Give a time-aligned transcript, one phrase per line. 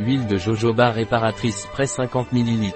[0.00, 2.72] Huile de jojoba réparatrice près 50 ml.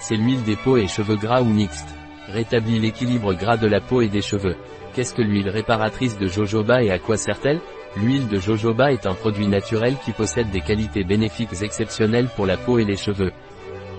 [0.00, 1.94] C'est l'huile des peaux et cheveux gras ou mixtes.
[2.26, 4.56] Rétablit l'équilibre gras de la peau et des cheveux.
[4.94, 7.60] Qu'est-ce que l'huile réparatrice de jojoba et à quoi sert-elle?
[7.96, 12.56] L'huile de jojoba est un produit naturel qui possède des qualités bénéfiques exceptionnelles pour la
[12.56, 13.30] peau et les cheveux.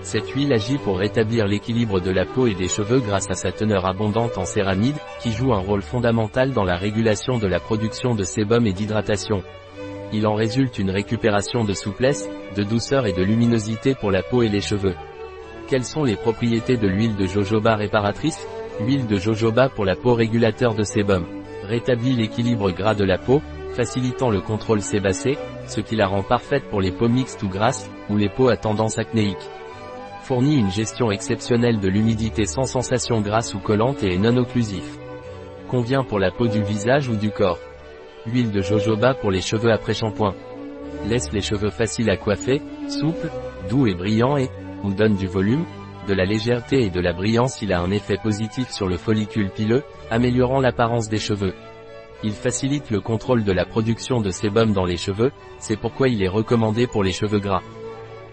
[0.02, 3.50] Cette huile agit pour rétablir l'équilibre de la peau et des cheveux grâce à sa
[3.50, 8.14] teneur abondante en céramide, qui joue un rôle fondamental dans la régulation de la production
[8.14, 9.42] de sébum et d'hydratation.
[10.12, 14.42] Il en résulte une récupération de souplesse, de douceur et de luminosité pour la peau
[14.42, 14.94] et les cheveux.
[15.68, 18.46] Quelles sont les propriétés de l'huile de jojoba réparatrice?
[18.80, 21.24] Huile de jojoba pour la peau régulateur de sébum.
[21.64, 23.40] Rétablit l'équilibre gras de la peau,
[23.74, 27.90] facilitant le contrôle sébacé, ce qui la rend parfaite pour les peaux mixtes ou grasses,
[28.10, 29.50] ou les peaux à tendance acnéique.
[30.22, 34.98] Fournit une gestion exceptionnelle de l'humidité sans sensation grasse ou collante et non occlusif.
[35.68, 37.58] Convient pour la peau du visage ou du corps.
[38.26, 40.34] Huile de jojoba pour les cheveux après shampoing.
[41.06, 43.30] Laisse les cheveux faciles à coiffer, souples,
[43.68, 44.48] doux et brillants et,
[44.82, 45.66] ou donne du volume,
[46.08, 49.50] de la légèreté et de la brillance il a un effet positif sur le follicule
[49.50, 51.52] pileux, améliorant l'apparence des cheveux.
[52.22, 56.22] Il facilite le contrôle de la production de sébum dans les cheveux, c'est pourquoi il
[56.22, 57.62] est recommandé pour les cheveux gras.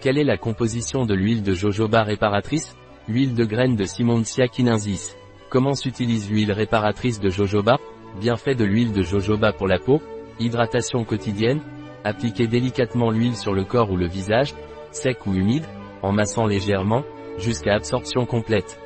[0.00, 2.76] Quelle est la composition de l'huile de jojoba réparatrice?
[3.08, 5.16] Huile de graines de Simontia kinensis.
[5.50, 7.78] Comment s'utilise l'huile réparatrice de jojoba?
[8.20, 10.02] Bienfait de l'huile de jojoba pour la peau,
[10.38, 11.60] hydratation quotidienne,
[12.04, 14.54] appliquez délicatement l'huile sur le corps ou le visage,
[14.90, 15.64] sec ou humide,
[16.02, 17.04] en massant légèrement,
[17.38, 18.78] jusqu'à absorption complète.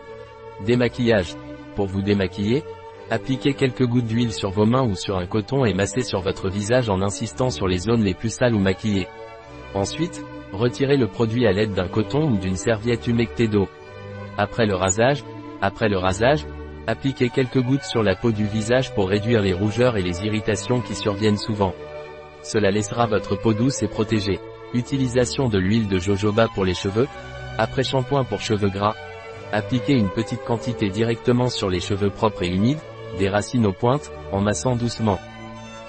[0.64, 1.34] Démaquillage.
[1.74, 2.62] Pour vous démaquiller,
[3.10, 6.48] appliquez quelques gouttes d'huile sur vos mains ou sur un coton et massez sur votre
[6.48, 9.08] visage en insistant sur les zones les plus sales ou maquillées.
[9.74, 13.68] Ensuite, retirez le produit à l'aide d'un coton ou d'une serviette humectée d'eau.
[14.38, 15.24] Après le rasage,
[15.60, 16.46] après le rasage,
[16.88, 20.80] Appliquez quelques gouttes sur la peau du visage pour réduire les rougeurs et les irritations
[20.80, 21.74] qui surviennent souvent.
[22.42, 24.38] Cela laissera votre peau douce et protégée.
[24.72, 27.08] Utilisation de l'huile de jojoba pour les cheveux.
[27.58, 28.94] Après shampoing pour cheveux gras.
[29.52, 32.78] Appliquez une petite quantité directement sur les cheveux propres et humides,
[33.18, 35.18] des racines aux pointes, en massant doucement.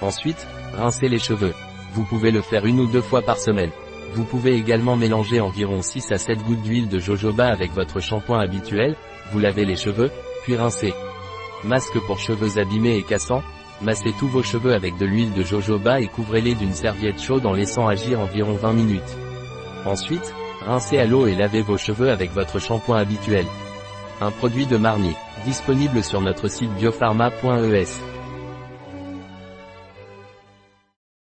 [0.00, 1.54] Ensuite, rincez les cheveux.
[1.92, 3.70] Vous pouvez le faire une ou deux fois par semaine.
[4.14, 8.40] Vous pouvez également mélanger environ 6 à 7 gouttes d'huile de jojoba avec votre shampoing
[8.40, 8.96] habituel,
[9.30, 10.10] vous lavez les cheveux,
[10.42, 10.94] puis rincez.
[11.64, 13.42] Masque pour cheveux abîmés et cassants,
[13.82, 17.52] massez tous vos cheveux avec de l'huile de jojoba et couvrez-les d'une serviette chaude en
[17.52, 19.16] laissant agir environ 20 minutes.
[19.84, 20.34] Ensuite,
[20.64, 23.46] rincez à l'eau et lavez vos cheveux avec votre shampoing habituel.
[24.20, 28.17] Un produit de Marni, disponible sur notre site biopharma.es.